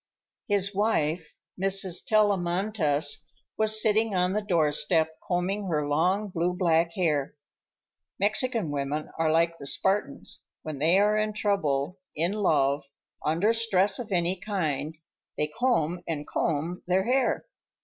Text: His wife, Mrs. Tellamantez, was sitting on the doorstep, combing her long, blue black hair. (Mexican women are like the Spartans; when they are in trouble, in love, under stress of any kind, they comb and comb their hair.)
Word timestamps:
His 0.47 0.73
wife, 0.73 1.37
Mrs. 1.61 2.03
Tellamantez, 2.03 3.27
was 3.55 3.79
sitting 3.79 4.15
on 4.15 4.33
the 4.33 4.41
doorstep, 4.41 5.19
combing 5.27 5.67
her 5.67 5.87
long, 5.87 6.29
blue 6.29 6.53
black 6.53 6.93
hair. 6.93 7.35
(Mexican 8.19 8.71
women 8.71 9.11
are 9.19 9.29
like 9.31 9.59
the 9.59 9.67
Spartans; 9.67 10.47
when 10.63 10.79
they 10.79 10.97
are 10.97 11.15
in 11.17 11.33
trouble, 11.33 11.99
in 12.15 12.31
love, 12.33 12.83
under 13.23 13.53
stress 13.53 13.99
of 13.99 14.11
any 14.11 14.37
kind, 14.39 14.97
they 15.37 15.45
comb 15.45 16.01
and 16.07 16.25
comb 16.27 16.81
their 16.87 17.03
hair.) 17.03 17.45